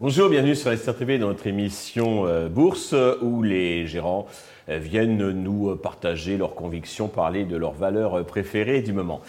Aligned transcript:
Bonjour, 0.00 0.28
bienvenue 0.28 0.56
sur 0.56 0.76
SRTV 0.76 1.18
dans 1.18 1.28
notre 1.28 1.46
émission 1.46 2.26
euh, 2.26 2.48
Bourse 2.48 2.94
où 3.22 3.42
les 3.42 3.86
gérants 3.86 4.26
euh, 4.68 4.78
viennent 4.78 5.30
nous 5.30 5.76
partager 5.76 6.36
leurs 6.36 6.54
convictions, 6.54 7.06
parler 7.08 7.44
de 7.44 7.56
leurs 7.56 7.74
valeurs 7.74 8.24
préférées 8.24 8.80
du 8.80 8.92
moment. 8.92 9.20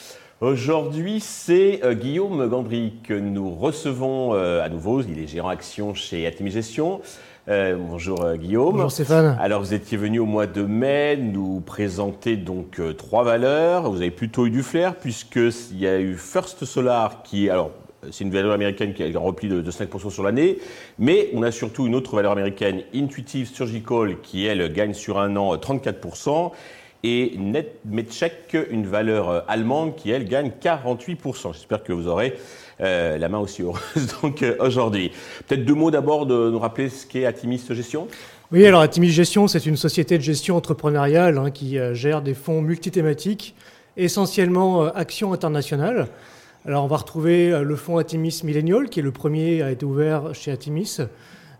Aujourd'hui, 0.41 1.19
c'est 1.19 1.83
euh, 1.83 1.93
Guillaume 1.93 2.47
Gandry 2.47 2.93
que 3.03 3.13
nous 3.13 3.51
recevons 3.51 4.33
à 4.33 4.69
nouveau. 4.69 5.01
Il 5.01 5.19
est 5.19 5.27
gérant 5.27 5.49
action 5.49 5.93
chez 5.93 6.25
Atimis 6.25 6.51
Gestion. 6.51 7.01
Bonjour 7.49 8.33
Guillaume. 8.35 8.73
Bonjour 8.73 8.91
Stéphane. 8.91 9.37
Alors 9.39 9.61
vous 9.61 9.73
étiez 9.73 9.97
venu 9.97 10.19
au 10.19 10.25
mois 10.25 10.45
de 10.45 10.61
mai 10.61 11.17
nous 11.17 11.61
présenter 11.61 12.37
donc 12.37 12.79
trois 12.97 13.23
valeurs. 13.23 13.89
Vous 13.89 13.97
avez 13.97 14.11
plutôt 14.11 14.45
eu 14.45 14.51
du 14.51 14.61
flair 14.61 14.95
puisqu'il 14.95 15.79
y 15.79 15.87
a 15.87 15.99
eu 15.99 16.15
First 16.15 16.65
Solar 16.65 17.23
qui, 17.23 17.49
alors 17.49 17.71
c'est 18.11 18.23
une 18.23 18.31
valeur 18.31 18.53
américaine 18.53 18.93
qui 18.93 19.03
a 19.03 19.07
un 19.07 19.19
repli 19.19 19.49
de, 19.49 19.71
5% 19.71 20.09
sur 20.09 20.23
l'année. 20.23 20.59
Mais 20.97 21.29
on 21.33 21.43
a 21.43 21.51
surtout 21.51 21.87
une 21.87 21.95
autre 21.95 22.15
valeur 22.15 22.31
américaine, 22.31 22.83
Intuitive 22.93 23.47
Surgical, 23.47 24.21
qui, 24.21 24.45
elle, 24.45 24.71
gagne 24.71 24.93
sur 24.93 25.19
un 25.19 25.35
an 25.35 25.55
34%. 25.55 26.51
Et 27.01 27.35
NetMedcheck, 27.37 28.57
une 28.69 28.85
valeur 28.85 29.29
euh, 29.29 29.39
allemande 29.47 29.95
qui, 29.95 30.11
elle, 30.11 30.27
gagne 30.27 30.51
48%. 30.61 31.53
J'espère 31.53 31.81
que 31.81 31.93
vous 31.93 32.09
aurez 32.09 32.37
euh, 32.81 33.17
la 33.17 33.29
main 33.29 33.39
aussi 33.39 33.61
heureuse 33.61 34.15
donc 34.21 34.43
euh, 34.43 34.55
aujourd'hui. 34.59 35.11
Peut-être 35.47 35.65
deux 35.65 35.73
mots 35.73 35.91
d'abord 35.91 36.25
de 36.25 36.49
nous 36.49 36.59
rappeler 36.59 36.89
ce 36.89 37.05
qu'est 37.05 37.25
Atimis 37.25 37.63
Gestion? 37.69 38.07
Oui, 38.51 38.65
alors 38.65 38.81
Atimis 38.81 39.09
Gestion, 39.09 39.47
c'est 39.47 39.65
une 39.65 39.77
société 39.77 40.17
de 40.17 40.23
gestion 40.23 40.55
entrepreneuriale 40.55 41.37
hein, 41.37 41.51
qui 41.51 41.77
gère 41.93 42.21
des 42.21 42.33
fonds 42.33 42.61
multithématiques, 42.61 43.53
essentiellement 43.95 44.85
actions 44.85 45.33
internationales. 45.33 46.07
Alors 46.65 46.83
on 46.83 46.87
va 46.87 46.97
retrouver 46.97 47.51
euh, 47.51 47.63
le 47.63 47.75
fonds 47.75 47.97
Atimis 47.97 48.41
Millennial, 48.43 48.89
qui 48.89 48.99
est 48.99 49.03
le 49.03 49.11
premier 49.11 49.61
à 49.61 49.71
être 49.71 49.83
ouvert 49.83 50.35
chez 50.35 50.51
Atimis. 50.51 50.97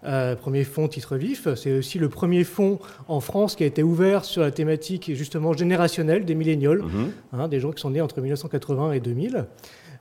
Euh, 0.05 0.35
premier 0.35 0.63
fonds 0.63 0.87
titre 0.87 1.17
vif. 1.17 1.47
C'est 1.55 1.77
aussi 1.77 1.99
le 1.99 2.09
premier 2.09 2.43
fonds 2.43 2.79
en 3.07 3.19
France 3.19 3.55
qui 3.55 3.63
a 3.63 3.65
été 3.65 3.83
ouvert 3.83 4.23
sur 4.23 4.41
la 4.41 4.51
thématique 4.51 5.11
justement 5.13 5.51
générationnelle 5.53 6.25
des 6.25 6.35
millénials, 6.35 6.83
mhm. 6.83 7.11
hein, 7.33 7.47
des 7.47 7.59
gens 7.59 7.71
qui 7.71 7.81
sont 7.81 7.89
nés 7.89 8.01
entre 8.01 8.21
1980 8.21 8.93
et 8.93 8.99
2000. 8.99 9.45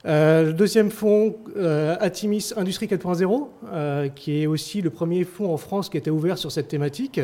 Euh, 0.06 0.44
le 0.44 0.52
deuxième 0.52 0.90
fonds, 0.90 1.36
Atimis 2.00 2.52
Industrie 2.56 2.86
4.0, 2.86 4.12
qui 4.14 4.42
est 4.42 4.46
aussi 4.46 4.80
le 4.80 4.90
premier 4.90 5.24
fonds 5.24 5.52
en 5.52 5.56
France 5.56 5.88
qui 5.88 5.96
été 5.96 6.10
ouvert 6.10 6.38
sur 6.38 6.52
cette 6.52 6.68
thématique. 6.68 7.20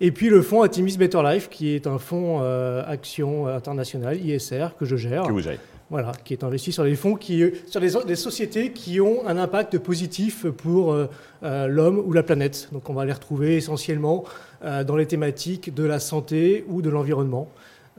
Et 0.00 0.10
puis 0.10 0.28
le 0.28 0.42
fonds 0.42 0.62
Atimis 0.62 0.96
Better 0.96 1.22
Life, 1.22 1.48
qui 1.48 1.74
est 1.74 1.86
un 1.86 1.98
fonds 1.98 2.40
action 2.86 3.46
internationale, 3.46 4.24
ISR, 4.24 4.68
que 4.78 4.84
je 4.84 4.96
gère. 4.96 5.24
Que 5.24 5.32
vous 5.32 5.40
gérez. 5.40 5.58
Voilà, 5.90 6.12
qui 6.24 6.32
est 6.32 6.42
investi 6.42 6.72
sur 6.72 6.82
des 6.84 6.96
fonds 6.96 7.14
qui, 7.14 7.44
sur 7.66 7.80
des, 7.80 8.16
sociétés 8.16 8.72
qui 8.72 9.00
ont 9.00 9.26
un 9.26 9.36
impact 9.36 9.78
positif 9.78 10.46
pour 10.46 10.92
euh, 10.92 11.06
euh, 11.42 11.66
l'homme 11.66 11.98
ou 11.98 12.12
la 12.12 12.22
planète. 12.22 12.68
Donc 12.72 12.88
on 12.88 12.94
va 12.94 13.04
les 13.04 13.12
retrouver 13.12 13.56
essentiellement 13.56 14.24
euh, 14.64 14.82
dans 14.82 14.96
les 14.96 15.06
thématiques 15.06 15.74
de 15.74 15.84
la 15.84 16.00
santé 16.00 16.64
ou 16.68 16.80
de 16.80 16.88
l'environnement. 16.88 17.48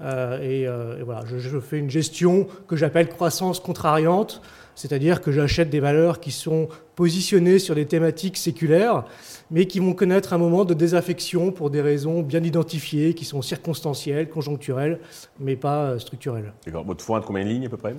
Et, 0.02 0.68
voilà, 1.04 1.24
je, 1.26 1.60
fais 1.60 1.80
une 1.80 1.90
gestion 1.90 2.48
que 2.68 2.76
j'appelle 2.76 3.10
croissance 3.10 3.60
contrariante, 3.60 4.42
c'est-à-dire 4.76 5.22
que 5.22 5.32
j'achète 5.32 5.70
des 5.70 5.80
valeurs 5.80 6.20
qui 6.20 6.32
sont 6.32 6.68
positionnées 6.96 7.60
sur 7.60 7.76
des 7.76 7.86
thématiques 7.86 8.38
séculaires 8.38 9.06
mais 9.52 9.66
qui 9.66 9.80
vont 9.80 9.94
connaître 9.94 10.34
un 10.34 10.38
moment 10.38 10.66
de 10.66 10.74
désaffection 10.74 11.52
pour 11.52 11.70
des 11.70 11.82
raisons 11.82 12.22
bien 12.22 12.44
identifiées, 12.44 13.14
qui 13.14 13.26
sont 13.26 13.42
circonstancielles, 13.42 14.30
conjoncturelles, 14.30 15.00
mais 15.40 15.56
pas 15.56 15.84
euh, 15.84 16.00
structurelles. 16.00 16.54
D'accord. 16.66 16.86
Votre 16.86 17.04
fonds 17.04 17.16
a 17.16 17.22
combien 17.22 17.44
de 17.44 17.50
lignes 17.50 17.66
à 17.68 17.70
peu 17.70 17.78
près? 17.78 17.96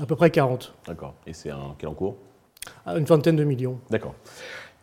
À 0.00 0.06
peu 0.06 0.16
près 0.16 0.30
40. 0.30 0.74
D'accord. 0.86 1.14
Et 1.26 1.32
c'est 1.32 1.50
un 1.50 1.74
quel 1.78 1.88
en 1.88 1.94
cours 1.94 2.16
Une 2.86 3.04
vingtaine 3.04 3.36
de 3.36 3.44
millions. 3.44 3.80
D'accord. 3.90 4.14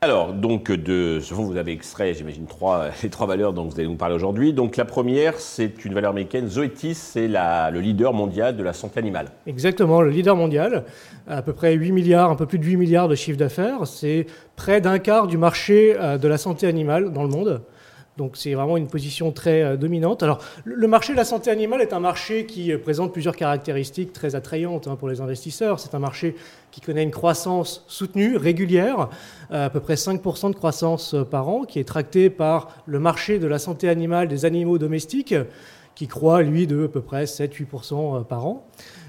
Alors, 0.05 0.33
donc, 0.33 0.71
de 0.71 1.19
ce 1.19 1.33
fonds, 1.33 1.45
vous 1.45 1.57
avez 1.57 1.71
extrait, 1.71 2.13
j'imagine, 2.13 2.45
les 3.03 3.09
trois 3.09 3.25
valeurs 3.25 3.53
dont 3.53 3.63
vous 3.63 3.79
allez 3.79 3.88
nous 3.88 3.95
parler 3.95 4.13
aujourd'hui. 4.13 4.53
Donc, 4.53 4.77
la 4.77 4.85
première, 4.85 5.39
c'est 5.39 5.83
une 5.83 5.95
valeur 5.95 6.11
américaine. 6.11 6.47
Zoetis, 6.47 6.93
c'est 6.93 7.27
le 7.27 7.79
leader 7.79 8.13
mondial 8.13 8.55
de 8.55 8.61
la 8.61 8.73
santé 8.73 8.99
animale. 8.99 9.29
Exactement, 9.47 10.03
le 10.03 10.11
leader 10.11 10.35
mondial. 10.35 10.83
À 11.27 11.41
peu 11.41 11.53
près 11.53 11.73
8 11.73 11.91
milliards, 11.91 12.29
un 12.29 12.35
peu 12.35 12.45
plus 12.45 12.59
de 12.59 12.66
8 12.66 12.77
milliards 12.77 13.07
de 13.07 13.16
chiffre 13.16 13.39
d'affaires. 13.39 13.88
C'est 13.88 14.27
près 14.55 14.79
d'un 14.79 14.99
quart 14.99 15.25
du 15.25 15.39
marché 15.39 15.95
euh, 15.99 16.19
de 16.19 16.27
la 16.27 16.37
santé 16.37 16.67
animale 16.67 17.11
dans 17.11 17.23
le 17.23 17.29
monde. 17.29 17.63
Donc 18.17 18.37
c'est 18.37 18.53
vraiment 18.53 18.77
une 18.77 18.87
position 18.87 19.31
très 19.31 19.61
euh, 19.61 19.77
dominante. 19.77 20.23
Alors 20.23 20.39
le 20.63 20.87
marché 20.87 21.11
de 21.11 21.17
la 21.17 21.25
santé 21.25 21.51
animale 21.51 21.81
est 21.81 21.91
un 21.91 21.99
marché 21.99 22.45
qui 22.45 22.71
euh, 22.71 22.77
présente 22.77 23.11
plusieurs 23.11 23.35
caractéristiques 23.35 24.13
très 24.13 24.35
attrayantes 24.35 24.87
hein, 24.87 24.95
pour 24.95 25.09
les 25.09 25.19
investisseurs. 25.19 25.81
C'est 25.81 25.95
un 25.95 25.99
marché 25.99 26.35
qui 26.71 26.79
connaît 26.79 27.03
une 27.03 27.11
croissance 27.11 27.83
soutenue, 27.87 28.37
régulière, 28.37 29.09
euh, 29.51 29.65
à 29.65 29.69
peu 29.69 29.81
près 29.81 29.95
5% 29.95 30.51
de 30.51 30.55
croissance 30.55 31.13
par 31.29 31.49
an, 31.49 31.63
qui 31.63 31.79
est 31.79 31.83
tracté 31.83 32.29
par 32.29 32.75
le 32.85 32.99
marché 32.99 33.37
de 33.37 33.47
la 33.47 33.59
santé 33.59 33.89
animale 33.89 34.29
des 34.29 34.45
animaux 34.45 34.77
domestiques, 34.77 35.35
qui 35.93 36.07
croît, 36.07 36.41
lui, 36.41 36.67
de 36.67 36.85
à 36.85 36.87
peu 36.89 37.01
près 37.01 37.23
7-8% 37.23 38.25
par 38.25 38.45
an. 38.45 38.67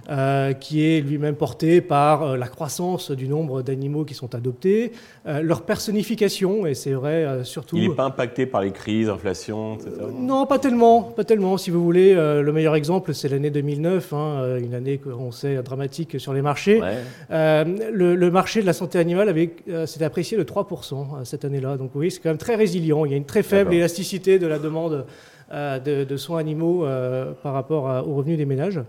Euh, 0.09 0.53
qui 0.53 0.87
est 0.87 1.01
lui-même 1.01 1.35
porté 1.35 1.81
par 1.81 2.23
euh, 2.23 2.37
la 2.37 2.47
croissance 2.47 3.11
du 3.11 3.27
nombre 3.27 3.63
d'animaux 3.63 4.05
qui 4.05 4.15
sont 4.15 4.37
adoptés, 4.37 4.93
euh, 5.27 5.43
leur 5.43 5.63
personnification, 5.63 6.65
et 6.65 6.75
c'est 6.75 6.93
vrai 6.93 7.41
surtout... 7.43 7.77
Il 7.77 7.89
n'est 7.89 7.95
pas 7.95 8.05
impacté 8.05 8.47
par 8.47 8.61
les 8.61 8.71
crises, 8.71 9.09
l'inflation, 9.09 9.75
etc. 9.75 9.91
non, 10.17 10.47
pas 10.47 10.61
tellement, 10.61 11.03
pas 11.03 11.25
tellement. 11.25 11.57
Si 11.57 11.71
vous 11.71 11.83
voulez, 11.83 12.15
le 12.15 12.53
meilleur 12.53 12.77
exemple, 12.77 13.15
c'est 13.15 13.29
l'année 13.29 13.51
2009, 13.51 14.13
hein, 14.13 14.59
une 14.59 14.75
année 14.75 14.99
qu'on 14.99 15.33
sait 15.33 15.61
dramatique 15.63 16.21
sur 16.21 16.33
les 16.33 16.43
marchés. 16.43 16.81
Le, 17.31 18.31
marché 18.31 18.61
de 18.61 18.67
la 18.67 18.75
santé 18.75 19.01
animale 19.01 19.35
s'est 19.87 20.05
apprécié 20.05 20.39
de 20.39 20.45
3% 20.45 21.25
cette 21.25 21.45
année-là. 21.45 21.77
Donc 21.77 21.91
oui, 21.95 22.13
c'est 22.13 22.21
quand 22.21 22.31
même 22.31 22.39
très 22.39 22.55
résilient. 22.55 23.05
Il 23.07 23.11
y 23.11 23.15
a 23.15 23.17
une 23.17 23.25
très 23.25 23.43
faible 23.43 23.75
élasticité 23.75 24.39
de 24.39 24.47
la 24.47 24.59
demande 24.61 25.05
de, 25.53 26.05
de, 26.05 26.17
soins 26.17 26.39
animaux 26.39 26.87
par 27.43 27.55
rapport 27.55 28.07
aux 28.07 28.15
revenus 28.15 28.39
des 28.39 28.47
ménages. 28.47 28.81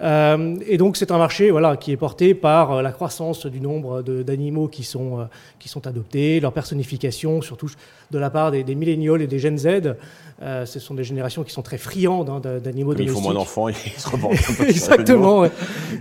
Euh, 0.00 0.56
et 0.66 0.78
donc 0.78 0.96
c'est 0.96 1.10
un 1.10 1.18
marché 1.18 1.50
voilà, 1.50 1.76
qui 1.76 1.90
est 1.90 1.96
porté 1.96 2.34
par 2.34 2.72
euh, 2.72 2.82
la 2.82 2.92
croissance 2.92 3.46
du 3.46 3.60
nombre 3.60 4.02
d'animaux 4.02 4.68
qui, 4.68 4.84
sont, 4.84 5.20
euh, 5.20 5.24
qui 5.58 5.68
sont 5.68 5.86
adoptés, 5.86 6.38
leur 6.38 6.52
personnification, 6.52 7.42
surtout 7.42 7.70
de 8.10 8.18
la 8.18 8.30
part 8.30 8.52
des, 8.52 8.62
des 8.62 8.74
millénials 8.76 9.22
et 9.22 9.26
des 9.26 9.38
Gen 9.38 9.58
Z. 9.58 9.96
ce 10.40 10.78
sont 10.78 10.94
des 10.94 11.04
générations 11.04 11.42
qui 11.42 11.52
sont 11.52 11.62
très 11.62 11.78
friandes 11.78 12.30
hein, 12.30 12.40
d'animaux 12.40 12.94
domestiques. 12.94 13.18
Ils 13.18 13.22
font 13.22 13.32
moins 13.32 13.34
d'enfants, 13.34 13.68
ils 13.68 13.74
se 13.74 14.08
peu 14.58 14.64
Exactement, 14.68 15.44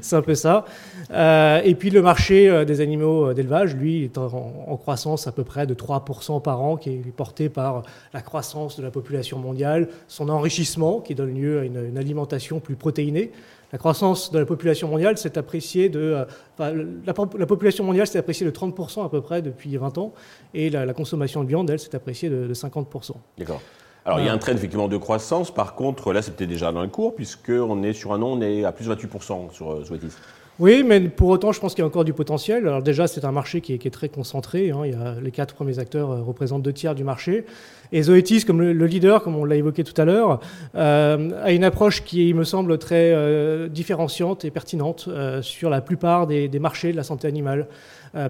c'est 0.02 0.16
un 0.16 0.22
peu 0.22 0.36
ça. 0.36 0.64
et 1.12 1.76
puis 1.76 1.90
le 1.90 2.02
marché 2.02 2.66
des 2.66 2.80
animaux 2.80 3.34
d'élevage, 3.34 3.76
lui, 3.76 4.06
est 4.06 4.18
en, 4.18 4.78
croissance 4.78 5.28
à 5.28 5.34
peu 5.34 5.44
près 5.44 5.68
de 5.68 5.74
3% 5.74 6.42
par 6.42 6.62
an, 6.62 6.78
qui 6.78 6.92
est 6.92 7.14
porté 7.16 7.50
par 7.50 7.84
la 8.14 8.22
croissance 8.22 8.78
de 8.78 8.84
la 8.84 8.92
population 8.92 9.38
mondiale, 9.40 9.90
son 10.08 10.30
enrichissement 10.30 11.02
qui 11.02 11.14
donne 11.14 11.34
lieu 11.34 11.60
à 11.60 11.64
une 11.66 11.98
alimentation 11.98 12.62
plus 12.62 12.76
protéinée. 12.76 13.32
La 13.74 13.78
croissance 13.78 14.32
de 14.32 14.40
la 14.40 14.46
population 14.46 14.88
mondiale 14.88 15.18
s'est 15.18 15.38
appréciée 15.38 15.90
de. 15.90 16.26
Euh, 16.60 16.86
la, 17.06 17.46
population 17.46 17.84
mondiale 17.84 18.08
s'est 18.08 18.20
appréciée 18.20 18.46
de 18.46 18.52
30% 18.52 19.06
à 19.06 19.10
peu 19.10 19.22
près 19.22 19.42
depuis 19.42 19.76
20 19.76 19.98
ans, 19.98 20.14
et 20.54 20.70
la, 20.70 20.94
consommation 20.94 21.44
de 21.44 21.50
viande, 21.50 21.70
elle, 21.70 21.80
s'est 21.80 21.96
appréciée 21.96 22.30
de, 22.30 22.54
50%. 22.54 23.12
D'accord. 23.38 23.62
Alors, 24.06 24.22
il 24.22 24.26
y 24.26 24.30
a 24.30 24.34
un 24.34 24.38
trend 24.38 24.54
effectivement 24.54 24.88
de 24.88 24.96
croissance. 24.96 25.54
Par 25.54 25.76
contre, 25.76 26.14
là, 26.14 26.22
c'était 26.22 26.48
déjà 26.48 26.72
dans 26.72 26.82
le 26.82 26.88
cours, 26.88 27.14
puisqu'on 27.14 27.84
est 27.84 27.92
sur 27.92 28.14
un 28.14 28.22
an, 28.22 28.38
on 28.38 28.42
est 28.42 28.64
à 28.64 28.72
plus 28.72 28.88
de 28.88 28.96
28% 28.96 29.52
sur 29.52 29.72
euh, 29.72 29.84
Zoetis. 29.84 30.14
Oui, 30.60 30.82
mais 30.84 31.02
pour 31.02 31.30
autant, 31.30 31.52
je 31.52 31.60
pense 31.60 31.76
qu'il 31.76 31.84
y 31.84 31.84
a 31.84 31.88
encore 31.88 32.04
du 32.04 32.14
potentiel. 32.14 32.68
Alors 32.68 32.82
déjà, 32.82 33.06
c'est 33.06 33.26
un 33.26 33.32
marché 33.32 33.62
qui 33.62 33.74
est, 33.74 33.92
très 33.92 34.10
concentré. 34.10 34.72
Hein. 34.72 34.82
Il 34.86 34.92
y 34.92 34.96
a, 34.96 35.16
les 35.22 35.32
quatre 35.32 35.54
premiers 35.54 35.78
acteurs 35.78 36.10
euh, 36.10 36.22
représentent 36.24 36.64
deux 36.64 36.74
tiers 36.74 36.96
du 36.96 37.04
marché. 37.04 37.46
Et 37.92 38.04
Zoetis, 38.04 38.44
comme 38.46 38.62
le, 38.62 38.86
leader, 38.86 39.24
comme 39.24 39.36
on 39.36 39.46
l'a 39.46 39.56
évoqué 39.56 39.84
tout 39.84 40.00
à 40.00 40.06
l'heure, 40.06 40.40
euh, 40.76 41.30
a 41.44 41.52
une 41.52 41.64
approche 41.64 42.04
qui, 42.04 42.34
me 42.34 42.44
semble, 42.44 42.78
très 42.78 43.12
euh, 43.14 43.68
différenciante 43.68 44.46
et 44.46 44.52
pertinente 44.52 45.10
sur 45.42 45.70
la 45.70 45.82
plupart 45.82 46.28
des, 46.28 46.50
marchés 46.60 46.92
de 46.92 46.98
la 46.98 47.04
santé 47.04 47.28
animale. 47.28 47.68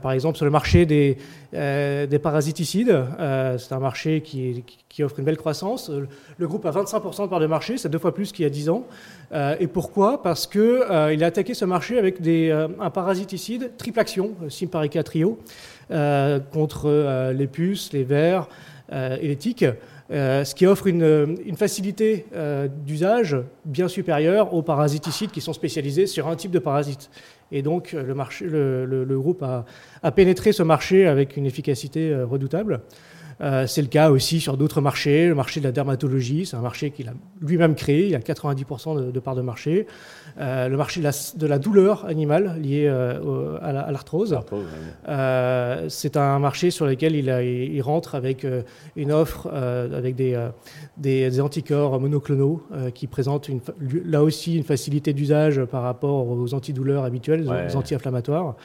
par 0.01 0.12
exemple, 0.12 0.38
sur 0.38 0.45
le 0.45 0.51
marché 0.51 0.86
des, 0.86 1.18
des 1.54 2.19
parasiticides, 2.19 3.04
c'est 3.57 3.74
un 3.74 3.80
marché 3.80 4.21
qui, 4.21 4.63
qui, 4.89 5.04
offre 5.04 5.19
une 5.19 5.25
belle 5.25 5.38
croissance. 5.38 5.92
Le 6.38 6.48
groupe 6.48 6.65
a 6.65 6.71
25% 6.71 7.24
de 7.24 7.27
part 7.27 7.39
de 7.39 7.48
marché, 7.48 7.77
c'est 7.77 7.89
deux 7.89 8.00
fois 8.00 8.13
plus 8.13 8.31
qu'il 8.31 8.44
y 8.44 8.45
a 8.45 8.50
10 8.50 8.69
ans. 8.69 8.86
et 9.59 9.68
pourquoi? 9.68 10.21
Parce 10.21 10.48
qu'il 10.48 10.81
il 11.13 11.24
a 11.24 11.27
attaqué 11.27 11.54
ce 11.54 11.65
marché 11.65 11.98
avec 11.98 12.21
des, 12.21 12.50
euh, 12.50 12.68
un 12.80 12.89
parasiticide 12.89 13.71
triple 13.77 14.00
action, 14.00 14.31
Simparica 14.50 15.04
Trio, 15.04 15.39
euh, 15.92 16.39
contre 16.39 16.83
euh, 16.86 17.33
les 17.33 17.48
puces, 17.48 17.94
les 17.94 18.04
vers 18.04 18.48
et 18.92 19.28
les 19.28 19.36
tiques. 19.36 19.66
ce 20.10 20.56
qui 20.56 20.66
offre 20.66 20.88
une, 20.88 21.57
facilité 21.57 22.25
d'usage 22.86 23.38
bien 23.66 23.88
supérieure 23.88 24.54
aux 24.54 24.62
parasiticides 24.62 25.31
qui 25.31 25.42
sont 25.42 25.54
spécialisés 25.54 26.07
sur 26.07 26.28
un 26.28 26.36
type 26.36 26.51
de 26.51 26.60
parasite. 26.60 27.10
Et 27.51 27.62
donc 27.62 27.92
le, 27.94 28.13
marché, 28.13 28.45
le, 28.45 29.18
groupe 29.18 29.44
a, 29.44 30.12
pénétré 30.12 30.51
ce 30.51 30.63
marché 30.63 31.07
avec 31.07 31.38
une 31.38 31.45
efficacité 31.45 32.16
redoutable. 32.16 32.81
C'est 33.39 33.81
le 33.81 33.88
cas 33.88 34.10
aussi 34.10 34.39
sur 34.39 34.57
d'autres 34.57 34.81
marchés. 34.81 35.28
Le 35.28 35.36
marché 35.36 35.60
de 35.60 35.66
la 35.66 35.72
dermatologie, 35.72 36.45
c'est 36.45 36.56
un 36.56 36.62
marché 36.62 36.92
qu'il 36.92 37.07
a 37.10 37.13
lui-même 37.42 37.75
créé. 37.75 38.07
Il 38.07 38.16
a 38.16 38.19
90% 38.19 38.98
de, 38.98 39.12
de 39.12 39.19
parts 39.19 39.36
de 39.36 39.42
marché. 39.42 39.88
le 40.38 40.75
marché 40.75 41.01
de 41.01 41.48
la, 41.48 41.60
douleur 41.60 42.06
animale 42.06 42.60
liée 42.62 42.88
à 42.88 43.92
l'arthrose. 43.92 44.38
c'est 45.88 46.18
un 46.18 46.39
marché 46.39 46.72
sur 46.72 46.86
lequel 46.86 47.16
il, 47.16 47.28
il 47.28 47.81
rentre 47.81 48.16
avec 48.16 48.45
une 48.95 49.12
offre 49.12 49.48
avec 49.48 50.16
des, 50.16 50.50
des, 50.98 51.40
anticorps 51.40 52.00
monoclonaux 52.00 52.63
qui 52.94 53.07
présentent 53.07 53.50
une, 53.50 53.62
là 54.06 54.24
aussi 54.24 54.57
une 54.57 54.63
facilité 54.63 55.13
d'usage 55.13 55.63
par 55.66 55.83
rapport 55.83 56.28
aux 56.28 56.54
antidouleurs 56.54 57.04
habituelles, 57.04 57.48
aux 57.48 57.75
anti-inflammatoires, 57.75 58.56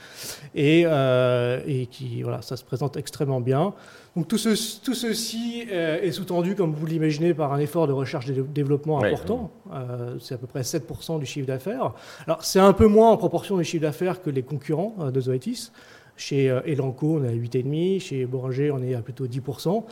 et, 0.55 0.83
et 0.83 1.87
qui 1.87 2.23
voilà, 2.23 2.43
ça 2.43 2.57
se 2.57 2.65
présente 2.65 2.97
extrêmement 2.97 3.41
bien. 3.41 3.75
Donc 4.15 4.29
tout, 4.29 4.37
tout 4.37 4.95
ceci 4.95 5.67
euh, 5.73 6.03
est 6.03 6.13
sous-tendu, 6.13 6.55
comme 6.55 6.75
vous 6.75 6.87
l'imaginez, 6.87 7.33
par 7.33 7.53
un 7.55 7.59
effort 7.59 7.87
de 7.87 7.93
recherche 7.93 8.29
et 8.29 8.33
de 8.33 8.43
développement 8.43 9.03
important. 9.03 9.51
Euh, 9.73 10.17
c'est 10.21 10.35
à 10.35 10.39
peu 10.39 10.47
près 10.47 10.61
7% 10.61 11.19
du 11.19 11.25
chiffre 11.25 11.47
d'affaires. 11.47 11.93
Alors 12.27 12.45
c'est 12.45 12.61
un 12.61 12.75
peu 12.75 12.87
moins 12.87 13.11
en 13.11 13.17
proportion 13.17 13.57
du 13.57 13.65
chiffre 13.65 13.83
d'affaires 13.83 14.21
que 14.21 14.29
les 14.29 14.43
concurrents 14.43 14.97
euh, 15.01 15.11
de 15.11 15.21
Zoetis. 15.21 15.71
Chez 16.15 16.55
Elanco, 16.67 17.21
on 17.21 17.25
est 17.25 17.29
à 17.29 17.33
8,5%, 17.33 18.01
chez 18.01 18.27
Boranger, 18.27 18.71
on 18.71 18.83
est 18.83 18.95
à 18.95 19.01
plutôt 19.01 19.27
10%. 19.27 19.83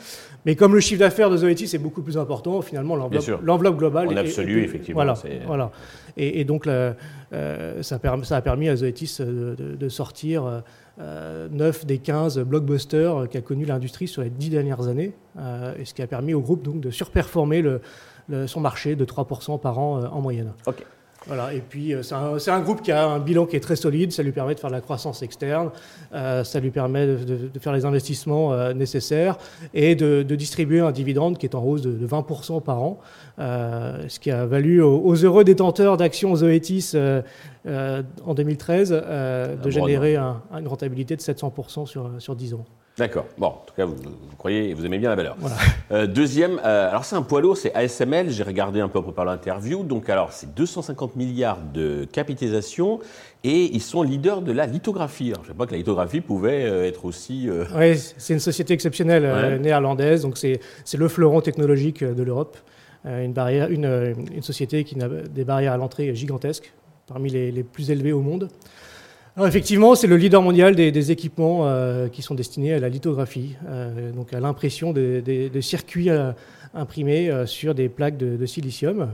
Mais 0.44 0.54
comme 0.54 0.74
le 0.74 0.80
chiffre 0.80 1.00
d'affaires 1.00 1.30
de 1.30 1.38
Zoetis 1.38 1.74
est 1.74 1.78
beaucoup 1.78 2.02
plus 2.02 2.18
important, 2.18 2.60
finalement, 2.60 2.94
l'enveloppe 2.94 3.78
globale... 3.78 4.08
En 4.08 4.16
absolu, 4.16 4.62
effectivement. 4.62 5.02
Voilà. 5.02 5.14
voilà. 5.46 5.72
Et, 6.18 6.44
donc, 6.44 6.66
ça, 6.66 6.94
ça, 7.80 8.36
a 8.36 8.42
permis 8.42 8.68
à 8.68 8.76
Zoetis 8.76 9.16
de, 9.18 9.56
de 9.56 9.88
sortir 9.88 10.42
9 10.44 10.62
euh, 11.00 11.72
des 11.84 11.98
15 11.98 12.40
blockbusters 12.40 13.28
qu'a 13.28 13.40
connu 13.40 13.64
l'industrie 13.64 14.08
sur 14.08 14.22
les 14.22 14.30
10 14.30 14.50
dernières 14.50 14.88
années, 14.88 15.12
euh, 15.38 15.74
et 15.78 15.84
ce 15.84 15.94
qui 15.94 16.02
a 16.02 16.06
permis 16.06 16.34
au 16.34 16.40
groupe 16.40 16.62
donc, 16.62 16.80
de 16.80 16.90
surperformer 16.90 17.64
son 18.46 18.60
marché 18.60 18.96
de 18.96 19.04
3% 19.04 19.60
par 19.60 19.78
an 19.78 19.98
euh, 19.98 20.06
en 20.08 20.20
moyenne. 20.20 20.52
Voilà, 21.26 21.52
et 21.52 21.60
puis 21.60 21.94
c'est 22.02 22.50
un, 22.50 22.60
groupe 22.60 22.80
qui 22.80 22.90
a 22.92 23.06
un 23.06 23.18
bilan 23.18 23.44
qui 23.44 23.54
est 23.54 23.60
très 23.60 23.76
solide, 23.76 24.10
ça 24.10 24.22
lui 24.22 24.32
permet 24.32 24.54
de 24.54 24.60
faire 24.60 24.70
de 24.70 24.74
la 24.74 24.80
croissance 24.80 25.22
externe, 25.22 25.70
ça 26.12 26.60
lui 26.60 26.70
permet 26.70 27.06
de, 27.06 27.50
faire 27.60 27.74
les 27.74 27.84
investissements 27.84 28.72
nécessaires 28.72 29.36
et 29.74 29.94
de, 29.94 30.22
distribuer 30.22 30.80
un 30.80 30.92
dividende 30.92 31.36
qui 31.36 31.44
est 31.44 31.54
en 31.54 31.62
hausse 31.62 31.82
de, 31.82 32.06
20% 32.06 32.62
par 32.62 32.82
an, 32.82 32.98
ce 33.38 34.18
qui 34.18 34.30
a 34.30 34.46
valu 34.46 34.80
aux, 34.80 35.14
heureux 35.14 35.44
détenteurs 35.44 35.98
d'actions 35.98 36.34
Zoetis 36.36 36.94
euh, 37.66 38.02
en 38.24 38.32
2013 38.32 38.90
euh, 38.90 39.54
de 39.56 39.70
générer 39.70 40.16
une 40.16 40.66
rentabilité 40.66 41.14
de 41.14 41.20
700% 41.20 41.84
sur, 41.84 42.10
sur 42.18 42.34
10 42.34 42.54
ans. 42.54 42.64
D'accord. 43.00 43.24
Bon, 43.38 43.46
en 43.46 43.64
tout 43.66 43.74
cas, 43.74 43.86
vous, 43.86 43.96
croyez, 44.36 44.74
vous 44.74 44.84
aimez 44.84 44.98
bien 44.98 45.08
la 45.08 45.16
valeur. 45.16 45.36
Euh, 45.90 46.06
deuxième, 46.06 46.60
alors 46.60 47.04
c'est 47.04 47.16
un 47.16 47.22
poids 47.22 47.40
lourd, 47.40 47.56
c'est 47.56 47.74
ASML. 47.74 48.30
J'ai 48.30 48.44
regardé 48.44 48.80
un 48.80 48.86
peu 48.86 49.00
pour 49.00 49.12
préparer 49.12 49.26
l'interview. 49.26 49.82
Donc, 49.82 50.08
alors, 50.08 50.32
c'est 50.32 50.54
250 50.54 51.16
milliards 51.16 51.58
de 51.74 52.04
capitalisation 52.04 53.00
et 53.42 53.74
ils 53.74 53.80
sont 53.80 54.04
leaders 54.04 54.42
de 54.42 54.52
la 54.52 54.66
lithographie. 54.66 55.32
je 55.34 55.40
ne 55.40 55.46
sais 55.46 55.54
pas 55.54 55.66
que 55.66 55.72
la 55.72 55.78
lithographie 55.78 56.20
pouvait 56.20 56.62
être 56.86 57.06
aussi. 57.06 57.48
Oui, 57.74 57.96
c'est 57.96 58.34
une 58.34 58.38
société 58.38 58.72
exceptionnelle 58.72 59.60
néerlandaise. 59.60 60.22
Donc, 60.22 60.38
c'est 60.38 60.60
le 60.96 61.08
fleuron 61.08 61.40
technologique 61.40 62.04
de 62.04 62.22
l'Europe. 62.22 62.56
Une, 63.04 63.32
barrière, 63.32 63.68
une, 63.70 64.14
une 64.32 64.42
société 64.42 64.84
qui 64.84 65.02
a 65.02 65.08
des 65.08 65.44
barrières 65.44 65.72
à 65.72 65.76
l'entrée 65.76 66.14
gigantesques 66.14 66.72
parmi 67.10 67.30
les, 67.30 67.62
plus 67.64 67.90
élevés 67.90 68.12
au 68.12 68.20
monde. 68.20 68.48
Alors 69.40 69.48
effectivement, 69.48 69.94
c'est 69.94 70.06
le 70.06 70.18
leader 70.18 70.42
mondial 70.42 70.76
des, 70.76 71.10
équipements 71.12 71.60
euh, 71.62 72.08
qui 72.08 72.20
sont 72.20 72.34
destinés 72.34 72.74
à 72.74 72.78
la 72.78 72.90
lithographie, 72.90 73.56
euh, 73.70 74.12
donc 74.12 74.34
à 74.34 74.38
l'impression 74.38 74.92
des, 74.92 75.50
circuits 75.62 76.10
euh, 76.10 76.32
imprimés 76.74 77.32
sur 77.46 77.74
des 77.74 77.88
plaques 77.88 78.18
de, 78.18 78.44
silicium 78.44 79.12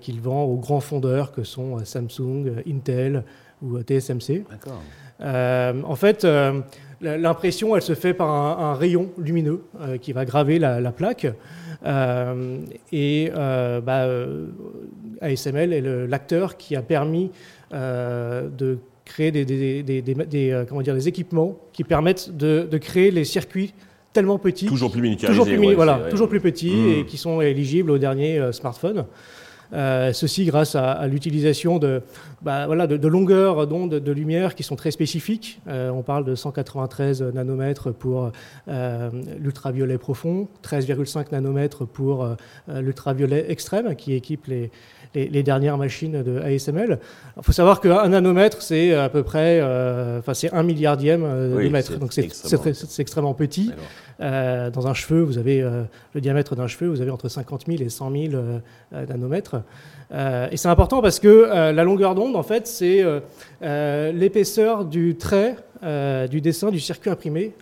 qu'il 0.00 0.20
vend 0.20 0.44
aux 0.44 0.58
grands 0.58 0.78
fondeurs 0.78 1.32
que 1.32 1.42
sont 1.42 1.84
Samsung, 1.84 2.62
Intel 2.68 3.24
ou 3.60 3.80
TSMC. 3.80 4.44
en 5.20 5.96
fait, 5.96 6.24
l'impression, 7.00 7.74
elle 7.74 7.82
se 7.82 7.96
fait 7.96 8.14
par 8.14 8.30
un, 8.30 8.74
rayon 8.74 9.10
lumineux 9.18 9.64
qui 10.00 10.12
va 10.12 10.24
graver 10.24 10.60
la, 10.60 10.92
plaque. 10.92 11.26
et 12.92 13.32
bah, 13.34 14.06
ASML 15.20 15.72
est 15.72 16.06
l'acteur 16.06 16.56
qui 16.56 16.76
a 16.76 16.82
permis 16.82 17.32
de 17.72 18.78
créer 19.08 19.32
des, 19.32 19.44
des, 19.44 20.50
euh, 20.50 20.64
comment 20.68 20.82
dire, 20.82 20.94
des 20.94 21.08
équipements 21.08 21.58
qui 21.72 21.82
permettent 21.82 22.36
de, 22.36 22.78
créer 22.78 23.10
les 23.10 23.24
circuits 23.24 23.74
tellement 24.12 24.38
petits. 24.38 24.66
Toujours 24.66 24.92
plus 24.92 25.02
miniaturisés. 25.02 25.38
Toujours 25.38 25.46
plus, 25.52 25.74
voilà, 25.74 26.08
toujours 26.10 26.28
plus 26.28 26.40
petits 26.40 26.74
mmh. 26.74 26.88
et 26.90 27.06
qui 27.06 27.16
sont 27.16 27.40
éligibles 27.40 27.90
aux 27.90 27.98
derniers 27.98 28.40
euh, 29.72 30.12
ceci 30.12 30.44
grâce 30.44 30.74
à, 30.74 31.06
l'utilisation 31.06 31.78
de, 31.78 32.02
bah, 32.42 32.66
voilà, 32.66 32.86
de, 32.86 33.08
longueurs 33.08 33.66
d'onde 33.66 33.94
de 33.94 34.12
lumière 34.12 34.54
qui 34.54 34.62
sont 34.62 34.76
très 34.76 34.90
spécifiques. 34.90 35.60
on 35.66 36.02
parle 36.02 36.24
de 36.24 36.34
193 36.34 37.22
nanomètres 37.22 37.92
pour 37.92 38.30
l'ultraviolet 38.66 39.98
profond, 39.98 40.48
13,5 40.62 41.32
nanomètres 41.32 41.86
pour 41.86 42.28
l'ultraviolet 42.68 43.50
extrême 43.50 43.94
qui 43.96 44.14
équipe 44.14 44.46
les, 44.46 44.70
les, 45.14 45.42
dernières 45.42 45.78
machines 45.78 46.22
de 46.22 46.40
ASML. 46.40 46.98
Il 47.36 47.42
faut 47.42 47.52
savoir 47.52 47.80
qu'un 47.80 48.08
nanomètre, 48.08 48.62
c'est 48.62 48.94
à 48.94 49.08
peu 49.08 49.22
près, 49.22 49.60
euh, 49.60 50.18
enfin, 50.18 50.34
c'est 50.34 50.52
un 50.52 50.62
milliardième 50.62 51.24
euh, 51.24 51.62
de 51.62 51.68
mètre. 51.68 51.96
Donc 51.98 52.12
c'est 52.12 52.24
extrêmement, 52.98 53.34
petit. 53.34 53.72
Euh, 54.20 54.70
dans 54.70 54.86
un 54.86 54.94
cheveu, 54.94 55.22
vous 55.22 55.38
avez 55.38 55.60
le 56.14 56.20
diamètre 56.20 56.56
d'un 56.56 56.66
cheveu, 56.66 56.88
vous 56.88 57.00
avez 57.00 57.10
entre 57.10 57.28
50 57.28 57.66
000 57.66 57.82
et 57.82 57.88
100 57.88 58.12
000 58.30 58.42
nanomètres. 58.92 59.57
Et 60.10 60.56
c'est 60.56 60.68
important 60.68 61.02
parce 61.02 61.20
que 61.20 61.70
la 61.72 61.84
longueur 61.84 62.14
d'onde, 62.14 62.34
en 62.34 62.42
fait, 62.42 62.66
c'est 62.66 63.04
l'épaisseur 63.60 64.84
du 64.84 65.16
trait 65.16 65.56
du 66.30 66.40
dessin 66.40 66.70
du 66.70 66.80
circuit 66.80 67.10
imprimé 67.10 67.52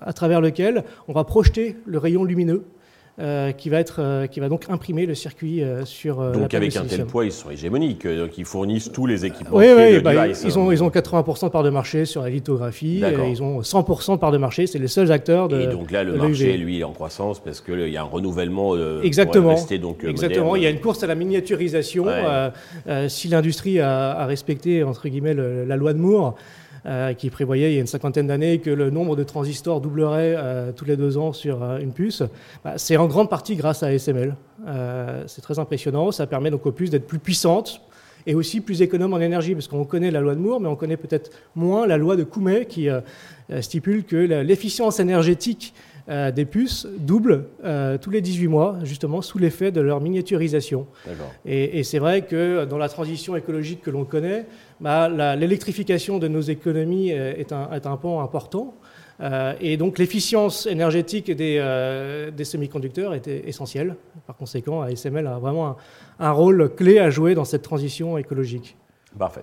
à, 0.00 0.12
travers 0.12 0.40
lequel 0.40 0.84
on 1.08 1.12
va 1.12 1.24
projeter 1.24 1.76
le 1.84 1.98
rayon 1.98 2.24
lumineux 2.24 2.64
euh, 3.20 3.52
qui, 3.52 3.68
va 3.68 3.78
être, 3.80 3.96
euh, 3.98 4.26
qui 4.26 4.40
va 4.40 4.48
donc 4.48 4.64
imprimer 4.70 5.04
le 5.04 5.14
circuit 5.14 5.62
euh, 5.62 5.84
sur 5.84 6.32
Donc 6.32 6.54
avec 6.54 6.74
un 6.76 6.84
tel 6.84 7.04
poids, 7.04 7.26
ils 7.26 7.32
sont 7.32 7.50
hégémoniques, 7.50 8.06
donc 8.06 8.38
ils 8.38 8.46
fournissent 8.46 8.90
tous 8.90 9.04
les 9.04 9.26
équipements. 9.26 9.58
Oui, 9.58 9.66
oui 9.76 10.00
bah, 10.00 10.26
ils, 10.28 10.58
ont, 10.58 10.72
ils 10.72 10.82
ont 10.82 10.88
80% 10.88 11.44
de 11.44 11.48
part 11.50 11.62
de 11.62 11.68
marché 11.68 12.06
sur 12.06 12.22
la 12.22 12.30
lithographie, 12.30 13.02
et 13.04 13.30
ils 13.30 13.42
ont 13.42 13.60
100% 13.60 14.12
de 14.12 14.16
part 14.16 14.32
de 14.32 14.38
marché, 14.38 14.66
c'est 14.66 14.78
les 14.78 14.88
seuls 14.88 15.12
acteurs 15.12 15.48
de 15.48 15.60
Et 15.60 15.66
donc 15.66 15.90
là, 15.90 16.02
le 16.02 16.14
marché, 16.14 16.56
lui, 16.56 16.80
est 16.80 16.84
en 16.84 16.92
croissance 16.92 17.40
parce 17.40 17.60
qu'il 17.60 17.88
y 17.88 17.96
a 17.96 18.00
un 18.00 18.04
renouvellement 18.04 18.74
Exactement. 19.02 19.50
Rester, 19.50 19.78
donc, 19.78 20.02
Exactement, 20.02 20.56
il 20.56 20.62
y 20.62 20.66
a 20.66 20.70
une 20.70 20.80
course 20.80 21.02
à 21.02 21.06
la 21.06 21.14
miniaturisation. 21.14 22.06
si 23.08 23.28
l'industrie 23.28 23.80
a, 23.80 24.12
a, 24.12 24.26
respecté, 24.26 24.82
entre 24.82 25.08
guillemets, 25.08 25.34
la 25.34 25.76
loi 25.76 25.92
de 25.92 25.98
Moore, 25.98 26.36
euh, 26.86 27.12
qui 27.12 27.28
prévoyait 27.28 27.72
il 27.72 27.74
y 27.74 27.76
a 27.76 27.80
une 27.80 27.86
cinquantaine 27.86 28.26
d'années 28.26 28.58
que 28.58 28.70
le 28.70 28.88
nombre 28.88 29.14
de 29.14 29.22
transistors 29.22 29.82
doublerait 29.82 30.34
euh, 30.34 30.72
tous 30.72 30.86
les 30.86 30.96
deux 30.96 31.18
ans 31.18 31.34
sur 31.34 31.62
euh, 31.62 31.78
une 31.78 31.92
puce, 31.92 32.22
bah, 32.64 32.74
c'est 32.78 32.96
en 32.96 33.06
grande 33.06 33.28
partie 33.28 33.54
grâce 33.54 33.82
à 33.82 33.88
ASML. 33.88 34.34
c'est 35.26 35.42
très 35.42 35.58
impressionnant, 35.58 36.10
ça 36.10 36.26
permet 36.26 36.50
donc 36.50 36.64
aux 36.64 36.72
puces 36.72 36.88
d'être 36.88 37.06
plus 37.06 37.18
puissantes 37.18 37.82
et 38.26 38.34
aussi 38.34 38.62
plus 38.62 38.80
économes 38.80 39.12
en 39.12 39.20
énergie, 39.20 39.54
parce 39.54 39.68
qu'on 39.68 39.84
connaît 39.84 40.10
la 40.10 40.20
loi 40.20 40.34
de 40.34 40.40
Moore, 40.40 40.60
mais 40.60 40.68
on 40.68 40.76
connaît 40.76 40.96
peut-être 40.96 41.30
moins 41.54 41.86
la 41.86 41.98
loi 41.98 42.16
de 42.16 42.24
Coumet 42.24 42.64
qui 42.66 42.88
stipule 43.60 44.04
que 44.04 44.16
l'efficience 44.16 45.00
énergétique 45.00 45.74
des 46.10 46.44
puces 46.44 46.86
double 46.98 47.44
tous 48.00 48.10
les 48.10 48.20
18 48.20 48.48
mois, 48.48 48.78
justement 48.82 49.22
sous 49.22 49.38
l'effet 49.38 49.70
de 49.70 49.80
leur 49.80 50.00
miniaturisation. 50.00 50.86
Et, 51.46 51.78
et 51.78 51.84
c'est 51.84 51.98
vrai 51.98 52.22
que 52.22 52.64
dans 52.64 52.78
la 52.78 52.88
transition 52.88 53.36
écologique 53.36 53.80
que 53.82 53.90
l'on 53.90 54.04
connaît, 54.04 54.46
bah, 54.80 55.08
l'électrification 55.36 56.18
de 56.18 56.28
nos 56.28 56.40
économies 56.40 57.12
euh, 57.12 57.34
est 57.36 57.52
un, 57.52 57.70
est 57.72 57.86
un 57.86 57.96
pan 57.96 58.22
important. 58.22 58.74
Euh, 59.20 59.52
et 59.60 59.76
donc 59.76 59.98
l'efficience 59.98 60.64
énergétique 60.64 61.30
des, 61.30 61.58
euh, 61.60 62.30
des 62.30 62.44
semi-conducteurs 62.44 63.12
était 63.12 63.46
essentielle. 63.46 63.96
Par 64.26 64.36
conséquent, 64.36 64.80
ASML 64.80 65.26
a 65.26 65.38
vraiment 65.38 65.76
un, 66.18 66.30
rôle 66.30 66.74
clé 66.74 66.98
à 66.98 67.10
jouer 67.10 67.34
dans 67.34 67.44
cette 67.44 67.62
transition 67.62 68.16
écologique. 68.16 68.76
Parfait. 69.18 69.42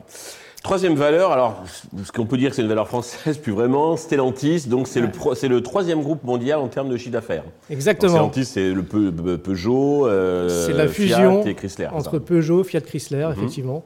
Troisième 0.64 0.96
valeur, 0.96 1.32
alors 1.32 1.64
ce 2.04 2.12
qu'on 2.12 2.26
peut 2.26 2.38
dire 2.38 2.50
que 2.50 2.56
c'est 2.56 2.62
une 2.62 2.68
valeur 2.68 2.88
française, 2.88 3.38
plus 3.38 3.54
vraiment, 3.54 3.96
Stellantis, 3.96 4.68
donc 4.68 4.88
c'est 4.88 5.00
le, 5.00 5.08
le 5.08 5.62
troisième 5.62 6.02
groupe 6.02 6.24
mondial 6.24 6.60
en 6.60 6.68
termes 6.68 6.90
de 6.90 6.98
chiffre 6.98 7.12
d'affaires. 7.12 7.44
Exactement. 7.70 8.12
Stellantis, 8.12 8.46
c'est 8.46 8.72
le 8.74 8.84
Peugeot, 8.84 10.08
c'est 10.50 10.74
la 10.74 10.88
fusion 10.88 11.44
Fiat 11.44 11.52
et 11.52 11.56
Chrysler, 11.56 11.88
entre 11.94 12.20
Peugeot, 12.20 12.64
Fiat, 12.64 12.82
Chrysler, 12.82 13.26
mhm. 13.28 13.32
effectivement. 13.32 13.86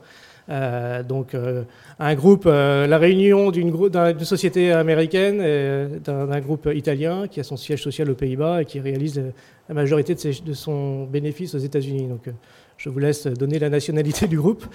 Euh, 0.50 1.04
donc 1.04 1.34
euh, 1.34 1.64
un 2.00 2.16
groupe, 2.16 2.44
euh, 2.46 2.88
la 2.88 2.98
réunion 2.98 3.52
d'une 3.52 3.72
société 4.24 4.72
américaine 4.72 5.42
et 5.42 6.00
d'un 6.04 6.40
groupe 6.40 6.68
italien 6.74 7.28
qui 7.28 7.40
a 7.40 7.44
son 7.44 7.58
siège 7.58 7.84
social 7.84 8.10
aux 8.10 8.16
Pays-Bas 8.16 8.62
et 8.62 8.66
qui 8.66 8.80
réalise 8.80 9.22
la 9.70 9.76
majorité 9.76 10.16
de, 10.16 10.54
son 10.54 11.06
bénéfice 11.06 11.56
aux 11.56 11.60
États-Unis. 11.60 12.08
Donc, 12.08 12.28
je 12.82 12.90
vous 12.90 13.00
laisse 13.00 13.28
donner 13.28 13.60
la 13.60 13.70
nationalité 13.70 14.28
du 14.28 14.38
groupe. 14.38 14.66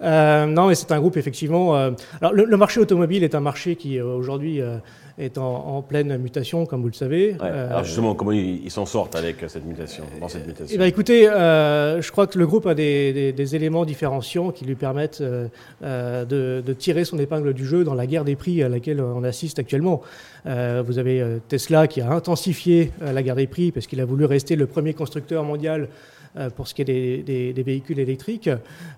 non, 0.00 0.66
mais 0.66 0.74
c'est 0.74 0.92
un 0.92 1.00
groupe 1.00 1.16
effectivement. 1.16 1.74
alors, 2.20 2.32
le, 2.32 2.56
marché 2.56 2.80
automobile 2.80 3.24
est 3.24 3.34
un 3.34 3.40
marché 3.40 3.76
qui 3.76 4.00
aujourd'hui 4.00 4.60
est 5.18 5.38
en, 5.38 5.82
pleine 5.82 6.16
mutation, 6.18 6.66
comme 6.66 6.80
vous 6.82 6.88
le 6.88 6.92
savez. 6.94 7.36
alors 7.40 7.84
justement, 7.84 8.14
comment 8.14 8.32
ils 8.32 8.70
s'en 8.70 8.86
sortent 8.86 9.14
avec 9.14 9.36
cette 9.46 9.64
mutation, 9.64 10.04
dans 10.20 10.28
cette 10.28 10.46
mutation 10.46 10.74
eh 10.74 10.78
ben, 10.78 10.86
Écoutez, 10.86 11.24
je 11.24 12.10
crois 12.10 12.26
que 12.26 12.38
le 12.38 12.46
groupe 12.46 12.66
a 12.66 12.74
des, 12.74 13.54
éléments 13.54 13.84
différenciants 13.84 14.50
qui 14.50 14.64
lui 14.64 14.74
permettent 14.74 15.22
de, 15.22 16.62
de, 16.66 16.72
tirer 16.72 17.04
son 17.04 17.18
épingle 17.18 17.54
du 17.54 17.66
jeu 17.66 17.84
dans 17.84 17.94
la 17.94 18.06
guerre 18.06 18.24
des 18.24 18.36
prix 18.36 18.62
à 18.62 18.68
laquelle 18.68 19.00
on 19.00 19.22
assiste 19.24 19.58
actuellement. 19.58 20.02
Euh, 20.46 20.82
vous 20.84 20.98
avez 20.98 21.20
euh, 21.20 21.38
Tesla 21.48 21.86
qui 21.86 22.00
a 22.00 22.10
intensifié 22.10 22.92
euh, 23.02 23.12
la 23.12 23.22
guerre 23.22 23.36
des 23.36 23.46
prix 23.46 23.70
parce 23.70 23.86
qu'il 23.86 24.00
a 24.00 24.04
voulu 24.04 24.24
rester 24.24 24.56
le 24.56 24.66
premier 24.66 24.94
constructeur 24.94 25.44
mondial 25.44 25.88
pour 26.56 26.66
ce 26.68 26.74
qui 26.74 26.82
est 26.82 26.84
des, 26.84 27.62
véhicules 27.62 27.98
électriques, 27.98 28.50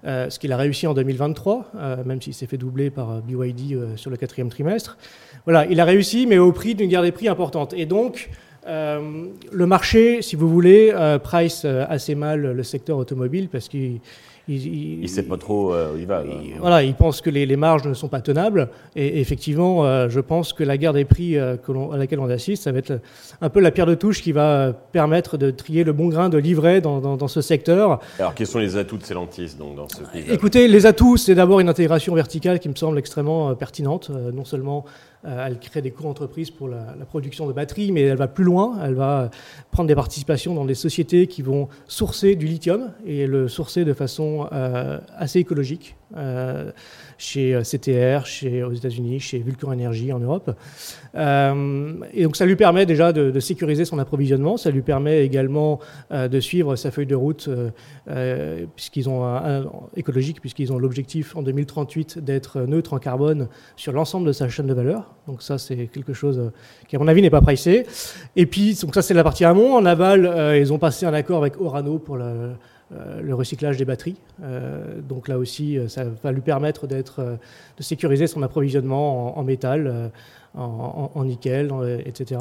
ce 0.05 0.39
qu'il 0.39 0.53
a 0.53 0.57
réussi 0.57 0.87
en 0.87 0.95
2023, 0.95 1.73
même 2.05 2.21
s'il 2.21 2.35
s'est 2.35 2.47
fait 2.47 2.57
doubler 2.57 2.91
par 2.91 3.21
BYD 3.23 3.97
sur 3.97 4.11
le 4.11 4.17
quatrième 4.17 4.49
trimestre. 4.49 4.97
Voilà, 5.45 5.67
il 5.67 5.81
a 5.81 5.85
réussi, 5.85 6.27
mais 6.27 6.39
au 6.39 6.53
prix 6.53 6.75
d'une 6.75 6.89
guerre 6.89 7.03
des 7.03 7.13
prix 7.13 7.29
importante. 7.29 7.75
Et 7.77 7.87
donc, 7.87 8.31
le 8.67 9.67
marché, 9.67 10.23
si 10.23 10.37
vous 10.37 10.49
voulez, 10.49 10.95
price 11.23 11.65
assez 11.65 12.15
mal 12.15 12.53
le 12.53 12.63
secteur 12.63 12.99
automobile 12.99 13.49
parce 13.49 13.69
qu'il 13.69 14.01
il 14.47 15.01
ne 15.01 15.07
sait 15.07 15.23
pas 15.23 15.39
trop 15.39 15.73
euh, 15.73 15.95
où 15.95 15.99
il 15.99 16.07
va. 16.07 16.23
voilà, 16.61 16.83
il 16.83 16.95
pense 16.95 17.21
que 17.21 17.31
les, 17.31 17.57
marges 17.57 17.87
ne 17.87 17.95
sont 17.95 18.09
pas 18.09 18.21
tenables. 18.21 18.69
Et, 18.95 19.21
effectivement, 19.21 19.85
euh, 19.87 20.09
je 20.09 20.21
pense 20.21 20.53
que 20.53 20.63
la 20.63 20.77
guerre 20.77 20.93
des 20.93 21.05
prix 21.05 21.39
euh, 21.39 21.57
à 21.93 21.97
laquelle 21.97 22.21
on 22.21 22.29
assiste, 22.29 22.65
ça 22.65 22.73
va 22.73 22.79
être 22.79 23.01
un 23.41 23.49
peu 23.49 23.61
la 23.61 23.71
pierre 23.71 23.87
de 23.87 23.95
touche 23.95 24.23
qui 24.23 24.33
va 24.33 24.73
permettre 24.93 25.39
de 25.39 25.51
trier 25.51 25.85
le 25.85 25.93
bon 25.93 26.09
grain 26.09 26.29
de 26.29 26.39
livret 26.39 26.81
dans, 26.81 27.29
ce 27.29 27.41
secteur. 27.41 28.01
Alors, 28.19 28.35
quels 28.35 28.47
sont 28.47 28.59
les 28.59 28.77
atouts 28.77 28.99
de 28.99 29.05
Celantis 29.05 29.57
donc, 29.59 29.77
dans 29.77 29.89
ce 29.89 30.03
pays 30.13 30.25
Écoutez, 30.31 30.69
les 30.69 30.85
atouts, 30.85 31.17
c'est 31.17 31.35
d'abord 31.35 31.61
une 31.61 31.69
intégration 31.69 32.15
verticale 32.15 32.59
qui 32.61 32.69
me 32.69 32.75
semble 32.75 32.99
extrêmement 32.99 33.55
pertinente. 33.55 34.11
non 34.11 34.45
seulement 34.45 34.85
elle 35.25 35.59
crée 35.59 35.83
des 35.83 35.91
coûts 35.91 36.07
entreprises 36.07 36.51
pour 36.51 36.69
la, 36.69 36.85
production 37.07 37.47
de 37.47 37.53
batteries, 37.53 37.93
mais 37.93 38.03
elle 38.03 38.17
va 38.17 38.29
plus 38.29 38.45
loin. 38.45 38.79
Elle 38.83 38.95
va 38.95 39.31
prendre 39.71 39.89
des 39.89 39.95
participations 39.95 40.55
dans 40.55 40.65
des 40.65 40.75
sociétés 40.75 41.27
qui 41.27 41.43
vont 41.43 41.69
sourcer 41.87 42.35
du 42.35 42.47
lithium 42.47 42.93
et 43.07 43.27
le 43.27 43.49
sourcer 43.49 43.85
de 43.85 43.93
façon 43.93 44.49
euh, 44.53 44.99
assez 45.17 45.39
écologique. 45.39 45.97
Euh, 46.17 46.71
chez 47.17 47.57
CTR, 47.63 48.27
chez, 48.27 48.65
aux 48.65 48.73
États-Unis, 48.73 49.21
chez 49.21 49.39
Vulcan 49.39 49.69
Energy 49.69 50.13
en 50.13 50.19
Europe. 50.19 50.51
et 51.15 52.23
donc 52.25 52.37
ça 52.37 52.45
lui 52.45 52.57
permet 52.57 52.87
déjà 52.87 53.13
de, 53.13 53.39
sécuriser 53.39 53.85
son 53.85 54.01
approvisionnement, 54.01 54.57
ça 54.57 54.73
lui 54.73 54.83
permet 54.83 55.25
également 55.25 55.79
de 56.11 56.41
suivre 56.41 56.75
sa 56.75 56.91
feuille 56.91 57.07
de 57.07 57.15
route 57.15 57.49
puisqu'ils 58.75 59.09
ont 59.09 59.25
écologique, 59.97 60.41
puisqu'ils 60.41 60.73
ont 60.73 60.79
l'objectif 60.79 61.37
en 61.37 61.43
2038 61.43 62.19
d'être 62.19 62.61
neutre 62.63 62.95
en 62.95 62.99
carbone 62.99 63.49
sur 63.77 63.93
l'ensemble 63.93 64.27
de 64.27 64.33
sa 64.33 64.49
chaîne 64.49 64.67
de 64.67 64.75
valeur. 64.75 65.15
Donc 65.27 65.43
ça, 65.43 65.59
c'est 65.59 65.87
quelque 65.87 66.13
chose 66.13 66.39
euh, 66.39 66.51
qui, 66.89 66.97
à 66.97 66.99
mon 66.99 67.09
avis, 67.09 67.23
n'est 67.23 67.31
pas 67.31 67.41
pricé. 67.41 67.87
Et 68.37 68.47
puis, 68.47 68.75
donc 68.83 68.95
ça, 68.95 69.03
c'est 69.03 69.15
la 69.15 69.25
partie 69.25 69.45
amont. 69.45 69.75
En 69.75 69.85
aval, 69.87 70.27
euh, 70.27 70.59
ils 70.59 70.73
ont 70.73 70.79
passé 70.79 71.07
un 71.07 71.15
accord 71.15 71.39
avec 71.39 71.61
Orano 71.61 71.99
pour 71.99 72.19
le, 72.91 73.31
euh, 73.31 73.35
recyclage 73.35 73.77
des 73.77 73.85
batteries. 73.85 74.17
donc 75.09 75.29
là 75.29 75.39
aussi, 75.39 75.79
ça 75.89 76.05
va 76.23 76.33
lui 76.33 76.41
permettre 76.41 76.87
d'être, 76.87 77.21
de 77.77 77.83
sécuriser 77.83 78.27
son 78.27 78.43
approvisionnement 78.43 79.39
en, 79.39 79.43
métal, 79.43 80.11
en, 80.55 81.25
nickel, 81.25 81.71
etc. 82.05 82.41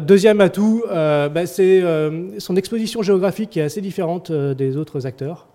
deuxième 0.00 0.40
atout, 0.40 0.84
bah, 0.88 1.46
c'est 1.46 1.82
son 2.38 2.56
exposition 2.56 3.02
géographique 3.02 3.50
qui 3.50 3.60
est 3.60 3.64
assez 3.64 3.80
différente 3.80 4.32
des 4.32 4.76
autres 4.76 5.06
acteurs. 5.06 5.48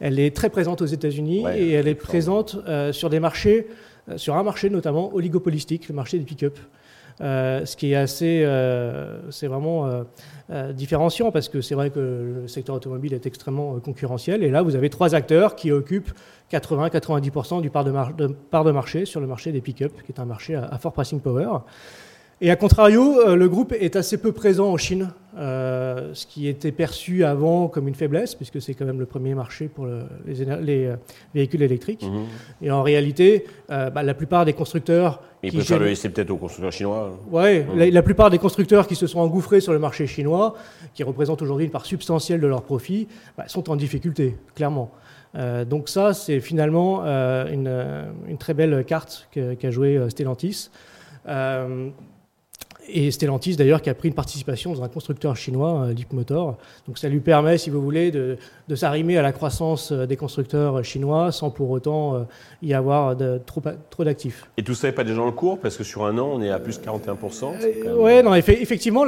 elle 0.00 0.18
est 0.18 0.34
très 0.34 0.50
présente 0.50 0.82
aux 0.82 0.86
États-Unis 0.86 1.44
et 1.56 1.72
elle 1.72 1.88
est 1.88 1.94
présente 1.94 2.56
sur 2.92 3.10
des 3.10 3.20
marchés 3.20 3.66
euh, 4.08 4.18
sur 4.18 4.36
un 4.36 4.42
marché 4.42 4.70
notamment 4.70 5.12
oligopolistique, 5.14 5.88
le 5.88 5.94
marché 5.94 6.18
des 6.18 6.24
pick-up. 6.24 6.58
Euh, 7.20 7.64
ce 7.64 7.76
qui 7.76 7.92
est 7.92 7.96
assez, 7.96 8.42
euh, 8.44 9.30
c'est 9.30 9.46
vraiment 9.46 10.04
différenciant 10.74 11.32
parce 11.32 11.48
que 11.48 11.60
c'est 11.60 11.74
vrai 11.74 11.90
que 11.90 11.98
le 12.42 12.48
secteur 12.48 12.76
automobile 12.76 13.14
est 13.14 13.26
extrêmement 13.26 13.80
concurrentiel 13.80 14.44
et 14.44 14.50
là 14.50 14.62
vous 14.62 14.76
avez 14.76 14.90
trois 14.90 15.14
acteurs 15.14 15.56
qui 15.56 15.72
occupent 15.72 16.12
80-90% 16.52 17.60
du 17.62 17.70
part 17.70 17.84
de 17.84 18.70
marché 18.70 19.06
sur 19.06 19.20
le 19.20 19.26
marché 19.26 19.50
des 19.50 19.60
pick-up, 19.60 19.92
qui 20.04 20.12
est 20.12 20.20
un 20.20 20.24
marché 20.24 20.54
à 20.54 20.78
fort 20.78 20.92
pricing 20.92 21.20
power. 21.20 21.48
Et 22.42 22.50
à 22.50 22.56
contrario, 22.56 23.20
euh, 23.20 23.34
le 23.34 23.48
groupe 23.48 23.72
est 23.72 23.96
assez 23.96 24.18
peu 24.18 24.30
présent 24.30 24.68
en 24.70 24.76
Chine, 24.76 25.08
euh, 25.38 26.10
ce 26.12 26.26
qui 26.26 26.48
était 26.48 26.70
perçu 26.70 27.24
avant 27.24 27.68
comme 27.68 27.88
une 27.88 27.94
faiblesse, 27.94 28.34
puisque 28.34 28.60
c'est 28.60 28.74
quand 28.74 28.84
même 28.84 28.98
le 28.98 29.06
premier 29.06 29.34
marché 29.34 29.68
pour 29.68 29.86
les, 30.26 30.42
euh, 30.86 30.96
véhicules 31.34 31.62
électriques. 31.62 32.02
Mhm. 32.02 32.24
Et 32.60 32.70
en 32.70 32.82
réalité, 32.82 33.46
bah, 33.68 34.02
la 34.02 34.12
plupart 34.12 34.44
des 34.44 34.52
constructeurs... 34.52 35.22
Il 35.42 35.52
peut 35.52 35.60
faire 35.60 35.78
le 35.78 35.86
laisser 35.86 36.10
peut-être 36.10 36.30
aux 36.30 36.36
constructeurs 36.36 36.72
chinois 36.72 37.18
Oui, 37.30 37.60
mhm. 37.60 37.90
la, 37.90 38.02
plupart 38.02 38.28
des 38.28 38.38
constructeurs 38.38 38.86
qui 38.86 38.96
se 38.96 39.06
sont 39.06 39.20
engouffrés 39.20 39.60
sur 39.60 39.72
le 39.72 39.78
marché 39.78 40.06
chinois, 40.06 40.56
qui 40.92 41.04
représentent 41.04 41.40
aujourd'hui 41.40 41.64
une 41.64 41.72
part 41.72 41.86
substantielle 41.86 42.40
de 42.40 42.46
leurs 42.46 42.62
profits, 42.62 43.08
bah, 43.38 43.44
sont 43.46 43.70
en 43.70 43.76
difficulté, 43.76 44.36
clairement. 44.54 44.90
donc 45.66 45.88
ça, 45.88 46.12
c'est 46.12 46.40
finalement 46.40 47.02
une, 47.04 48.06
une, 48.28 48.38
très 48.38 48.52
belle 48.52 48.84
carte 48.84 49.28
qu'a 49.32 49.70
joué 49.70 49.98
Stellantis. 50.10 50.68
Et 52.88 53.10
Stellantis, 53.10 53.56
d'ailleurs, 53.56 53.82
qui 53.82 53.90
a 53.90 53.94
pris 53.94 54.08
une 54.08 54.14
participation 54.14 54.72
dans 54.72 54.82
un 54.82 54.88
constructeur 54.88 55.36
chinois, 55.36 55.88
Leapmotor. 55.96 56.56
Donc 56.86 56.98
ça 56.98 57.08
lui 57.08 57.20
permet, 57.20 57.58
si 57.58 57.70
vous 57.70 57.82
voulez, 57.82 58.10
de, 58.10 58.36
s'arrimer 58.74 59.16
à 59.16 59.22
la 59.22 59.32
croissance 59.32 59.92
euh, 59.92 60.06
des 60.06 60.16
constructeurs 60.16 60.84
chinois 60.84 61.32
sans 61.32 61.50
pour 61.50 61.70
autant 61.70 62.14
euh, 62.14 62.20
y 62.62 62.74
avoir 62.74 63.16
de, 63.16 63.40
trop, 63.44 63.62
trop 63.90 64.04
d'actifs. 64.04 64.46
Et 64.56 64.62
tout 64.62 64.74
ça 64.74 64.88
n'est 64.88 64.92
pas 64.92 65.04
déjà 65.04 65.16
dans 65.16 65.26
le 65.26 65.32
cours? 65.32 65.58
Parce 65.58 65.76
que 65.76 65.84
sur 65.84 66.04
un 66.04 66.16
an, 66.18 66.28
on 66.32 66.42
est 66.42 66.50
à 66.50 66.58
plus 66.58 66.80
de 66.80 66.84
41%. 66.84 67.96
oui, 67.96 68.22
non, 68.22 68.34
effectivement, 68.34 69.04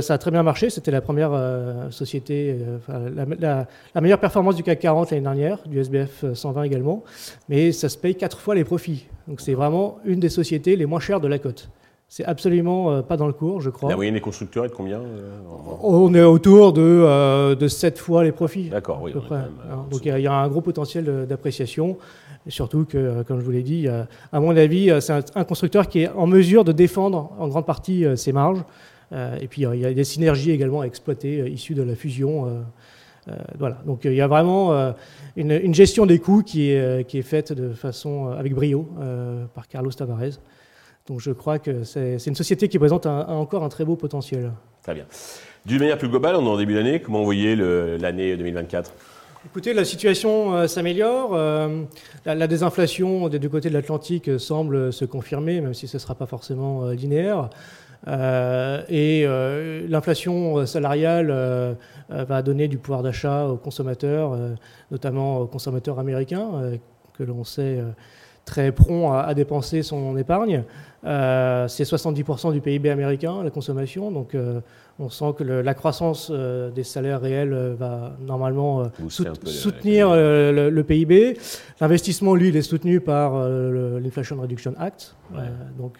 ça 0.00 0.14
a 0.14 0.18
très 0.18 0.30
bien 0.30 0.42
marché. 0.42 0.70
C'était 0.70 0.90
la 0.90 1.00
première 1.00 1.30
euh, 1.32 1.90
société, 1.90 2.56
la, 2.88 3.66
la, 3.94 4.00
meilleure 4.00 4.20
performance 4.20 4.56
du 4.56 4.62
CAC 4.62 4.80
40 4.80 5.10
l'année 5.10 5.22
dernière, 5.22 5.58
du 5.66 5.80
SBF 5.80 6.32
120 6.34 6.62
également. 6.64 7.02
Mais 7.48 7.72
ça 7.72 7.88
se 7.88 7.98
paye 7.98 8.14
quatre 8.14 8.38
fois 8.38 8.54
les 8.54 8.64
profits. 8.64 9.06
Donc 9.28 9.40
c'est 9.40 9.54
vraiment 9.54 9.98
une 10.04 10.20
des 10.20 10.28
sociétés 10.28 10.76
les 10.76 10.86
moins 10.86 11.00
chères 11.00 11.20
de 11.20 11.28
la 11.28 11.38
cote. 11.38 11.68
C'est 12.08 12.24
absolument 12.24 12.92
euh, 12.92 13.02
pas 13.02 13.16
dans 13.16 13.26
le 13.26 13.32
cours, 13.32 13.60
je 13.60 13.68
crois. 13.68 13.90
La 13.90 13.96
moyenne 13.96 14.14
des 14.14 14.20
constructeurs 14.20 14.64
est 14.64 14.68
de 14.68 14.74
combien 14.74 15.00
euh, 15.00 15.38
On 15.82 16.14
est 16.14 16.22
autour 16.22 16.72
de, 16.72 16.80
euh, 16.80 17.56
de 17.56 17.66
7 17.66 17.98
fois 17.98 18.22
les 18.22 18.30
profits. 18.30 18.68
D'accord, 18.68 19.02
oui. 19.02 19.12
Donc 19.12 20.04
il 20.04 20.18
y, 20.18 20.26
a 20.26 20.32
un 20.32 20.48
gros 20.48 20.60
potentiel 20.60 21.26
d'appréciation. 21.28 21.98
Surtout 22.48 22.84
que, 22.84 23.24
comme 23.24 23.40
je 23.40 23.44
vous 23.44 23.50
l'ai 23.50 23.64
dit, 23.64 23.88
à 23.88 24.40
mon 24.40 24.56
avis, 24.56 24.92
c'est 25.00 25.36
un, 25.36 25.44
constructeur 25.44 25.88
qui 25.88 26.02
est 26.02 26.08
en 26.08 26.28
mesure 26.28 26.62
de 26.62 26.70
défendre 26.70 27.32
en 27.40 27.48
grande 27.48 27.66
partie 27.66 28.04
ses 28.14 28.30
marges. 28.30 28.62
et 29.12 29.48
puis 29.48 29.62
il 29.62 29.80
y 29.80 29.84
a 29.84 29.92
des 29.92 30.04
synergies 30.04 30.52
également 30.52 30.82
à 30.82 30.86
exploiter 30.86 31.50
issues 31.50 31.74
de 31.74 31.82
la 31.82 31.96
fusion. 31.96 32.64
voilà. 33.58 33.78
Donc 33.84 34.04
il 34.04 34.14
y 34.14 34.20
a 34.20 34.28
vraiment 34.28 34.94
une, 35.34 35.50
une, 35.50 35.74
gestion 35.74 36.06
des 36.06 36.20
coûts 36.20 36.44
qui 36.44 36.70
est, 36.70 37.04
qui 37.08 37.18
est 37.18 37.22
faite 37.22 37.52
de 37.52 37.72
façon 37.72 38.28
avec 38.28 38.54
brio 38.54 38.88
par 39.52 39.66
Carlos 39.66 39.90
Tavares. 39.90 40.38
Donc 41.06 41.20
je 41.20 41.30
crois 41.30 41.58
que 41.58 41.84
c'est 41.84 42.26
une 42.26 42.34
société 42.34 42.68
qui 42.68 42.78
présente 42.78 43.06
encore 43.06 43.62
un 43.62 43.68
très 43.68 43.84
beau 43.84 43.96
potentiel. 43.96 44.52
Très 44.82 44.94
bien. 44.94 45.06
D'une 45.64 45.80
manière 45.80 45.98
plus 45.98 46.08
globale, 46.08 46.36
on 46.36 46.46
est 46.46 46.48
en 46.48 46.56
début 46.56 46.74
d'année, 46.74 47.00
comment 47.00 47.18
vous 47.18 47.24
voyez 47.24 47.56
l'année 47.56 48.36
2024 48.36 48.92
Écoutez, 49.46 49.74
la 49.74 49.84
situation 49.84 50.56
euh, 50.56 50.66
s'améliore. 50.66 51.30
Euh, 51.34 51.84
la, 52.24 52.46
désinflation 52.48 53.28
des 53.28 53.38
deux 53.38 53.48
côtés 53.48 53.68
de 53.68 53.74
l'Atlantique 53.74 54.40
semble 54.40 54.92
se 54.92 55.04
confirmer, 55.04 55.60
même 55.60 55.72
si 55.72 55.86
ce 55.86 55.98
ne 55.98 56.00
sera 56.00 56.16
pas 56.16 56.26
forcément 56.26 56.84
euh, 56.84 56.94
linéaire. 56.94 57.50
et 58.88 59.24
l'inflation 59.88 60.66
salariale 60.66 61.28
va 62.08 62.42
donner 62.42 62.68
du 62.68 62.78
pouvoir 62.78 63.02
d'achat 63.02 63.46
aux 63.46 63.56
consommateurs, 63.56 64.36
notamment 64.90 65.40
aux 65.40 65.46
consommateurs 65.46 65.98
américains, 65.98 66.78
que 67.16 67.24
l'on 67.24 67.42
sait 67.42 67.82
très 68.46 68.72
prompt 68.72 69.12
à, 69.12 69.34
dépenser 69.34 69.82
son 69.82 70.16
épargne. 70.16 70.62
Euh, 71.04 71.68
c'est 71.68 71.82
70% 71.82 72.52
du 72.52 72.60
PIB 72.60 72.88
américain, 72.88 73.42
la 73.42 73.50
consommation. 73.50 74.10
Donc 74.10 74.34
euh, 74.34 74.60
on 74.98 75.10
sent 75.10 75.34
que 75.36 75.44
la 75.44 75.74
croissance 75.74 76.30
euh, 76.32 76.70
des 76.70 76.84
salaires 76.84 77.20
réels 77.20 77.74
va 77.78 78.16
normalement 78.24 78.84
soutenir 79.08 80.14
le, 80.14 80.82
PIB. 80.82 81.36
L'investissement, 81.80 82.34
lui, 82.34 82.48
il 82.48 82.56
est 82.56 82.62
soutenu 82.62 83.00
par 83.00 83.46
l'Inflation 83.46 84.40
Reduction 84.40 84.74
Act. 84.78 85.14
donc 85.76 85.98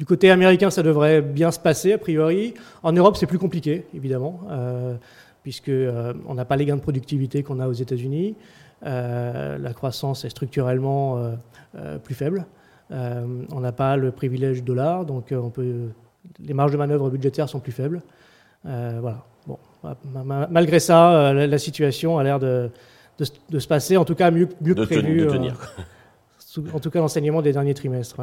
du 0.00 0.04
côté 0.04 0.30
américain, 0.32 0.68
ça 0.70 0.82
devrait 0.82 1.22
bien 1.22 1.52
se 1.52 1.60
passer, 1.60 1.92
a 1.92 1.98
priori. 1.98 2.54
En 2.82 2.92
Europe, 2.92 3.16
c'est 3.16 3.26
plus 3.26 3.38
compliqué, 3.38 3.86
évidemment, 3.94 4.40
puisqu'on 5.44 6.34
n'a 6.34 6.44
pas 6.44 6.56
les 6.56 6.66
gains 6.66 6.76
de 6.76 6.80
productivité 6.80 7.42
qu'on 7.42 7.60
a 7.60 7.68
aux 7.68 7.72
États-Unis. 7.72 8.34
La 8.84 9.72
croissance 9.74 10.24
est 10.24 10.30
structurellement 10.30 11.32
plus 12.04 12.14
faible. 12.14 12.46
Euh, 12.90 13.24
on 13.50 13.60
n'a 13.60 13.72
pas 13.72 13.96
le 13.96 14.10
privilège 14.10 14.62
dollar, 14.62 15.06
donc 15.06 15.32
euh, 15.32 15.36
on 15.36 15.50
peut, 15.50 15.88
les 16.38 16.54
marges 16.54 16.72
de 16.72 16.76
manœuvre 16.76 17.08
budgétaires 17.10 17.48
sont 17.48 17.60
plus 17.60 17.72
faibles. 17.72 18.02
voilà. 18.62 19.24
Bon, 19.46 19.58
malgré 20.50 20.80
ça, 20.80 21.34
la, 21.34 21.58
situation 21.58 22.18
a 22.18 22.24
l'air 22.24 22.38
de, 22.38 22.70
de, 23.18 23.58
se 23.58 23.68
passer, 23.68 23.98
en 23.98 24.06
tout 24.06 24.14
cas 24.14 24.30
mieux, 24.30 24.48
mieux 24.62 24.74
de 24.74 24.84
prévu. 24.84 25.20
de 25.20 25.30
tenir. 25.30 25.74
en 26.72 26.80
tout 26.80 26.88
cas, 26.88 27.00
l'enseignement 27.00 27.42
des 27.42 27.52
derniers 27.52 27.74
trimestres. 27.74 28.22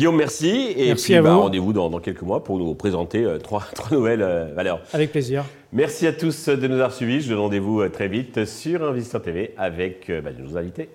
Guillaume, 0.00 0.16
merci. 0.16 0.72
Et 0.78 0.86
merci 0.86 1.12
puis, 1.12 1.20
bah, 1.20 1.34
rendez-vous 1.34 1.74
dans, 1.74 1.90
quelques 2.00 2.22
mois 2.22 2.42
pour 2.42 2.56
nous 2.56 2.74
présenter 2.74 3.26
trois, 3.42 3.66
trois, 3.74 3.94
nouvelles 3.94 4.50
valeurs. 4.56 4.80
Avec 4.94 5.12
plaisir. 5.12 5.44
Merci 5.74 6.06
à 6.06 6.14
tous 6.14 6.48
de 6.48 6.66
nous 6.66 6.76
avoir 6.76 6.94
suivis. 6.94 7.20
Je 7.20 7.28
donne 7.28 7.40
rendez-vous 7.40 7.86
très 7.90 8.08
vite 8.08 8.46
sur 8.46 8.82
Investor 8.82 9.20
TV 9.20 9.52
avec 9.58 10.10
bah, 10.24 10.32
de 10.32 10.40
nos 10.40 10.56
invités. 10.56 10.88